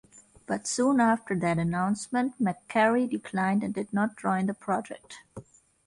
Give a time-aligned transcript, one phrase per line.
[0.47, 5.19] But soon after that announcement, McCary declined and did not join the project.